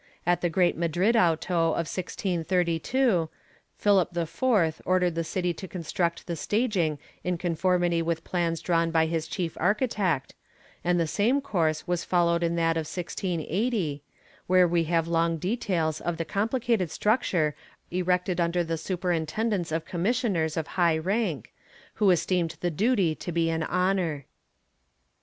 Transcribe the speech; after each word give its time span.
At 0.25 0.41
the 0.41 0.49
great 0.49 0.75
Madrid 0.75 1.15
auto 1.15 1.73
of 1.73 1.85
1632, 1.85 3.29
Philip 3.77 4.17
IV 4.17 4.81
ordered 4.83 5.13
the 5.13 5.23
city 5.23 5.53
to 5.53 5.67
construct 5.67 6.25
the 6.25 6.35
staging 6.35 6.97
in 7.23 7.37
conformity 7.37 8.01
with 8.01 8.23
plans 8.23 8.61
drawn 8.61 8.89
by 8.89 9.05
his 9.05 9.27
chief 9.27 9.55
architect, 9.59 10.33
and 10.83 10.99
the 10.99 11.05
same 11.05 11.39
course 11.39 11.87
was 11.87 12.03
followed 12.03 12.41
in 12.41 12.55
that 12.55 12.77
of 12.77 12.87
1680, 12.89 14.01
where 14.47 14.67
we 14.67 14.85
have 14.85 15.07
long 15.07 15.37
details 15.37 16.01
of 16.01 16.17
the 16.17 16.25
complicated 16.25 16.89
structure 16.89 17.53
erected 17.91 18.41
under 18.41 18.63
the 18.63 18.79
superintendence 18.79 19.71
of 19.71 19.85
commissioners 19.85 20.57
of 20.57 20.65
high 20.65 20.97
rank, 20.97 21.53
who 22.01 22.09
esteemed 22.09 22.55
the 22.61 22.71
duty 22.71 23.13
to 23.13 23.31
be 23.31 23.51
an 23.51 23.61
honor. 23.61 24.25